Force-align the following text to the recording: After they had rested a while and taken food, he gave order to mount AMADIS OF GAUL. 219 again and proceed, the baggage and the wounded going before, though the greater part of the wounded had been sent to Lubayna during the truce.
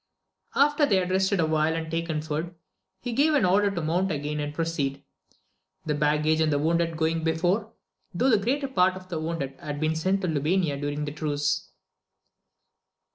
After 0.55 0.87
they 0.87 0.95
had 0.95 1.11
rested 1.11 1.39
a 1.39 1.45
while 1.45 1.75
and 1.75 1.91
taken 1.91 2.23
food, 2.23 2.55
he 3.01 3.13
gave 3.13 3.33
order 3.45 3.69
to 3.69 3.81
mount 3.83 4.11
AMADIS 4.11 4.17
OF 4.17 4.23
GAUL. 4.23 4.31
219 4.33 4.33
again 4.33 4.39
and 4.39 4.55
proceed, 4.55 5.03
the 5.85 5.93
baggage 5.93 6.41
and 6.41 6.51
the 6.51 6.57
wounded 6.57 6.97
going 6.97 7.23
before, 7.23 7.71
though 8.11 8.31
the 8.31 8.39
greater 8.43 8.67
part 8.67 8.95
of 8.95 9.09
the 9.09 9.19
wounded 9.19 9.53
had 9.59 9.79
been 9.79 9.95
sent 9.95 10.21
to 10.21 10.27
Lubayna 10.27 10.81
during 10.81 11.05
the 11.05 11.11
truce. 11.11 11.67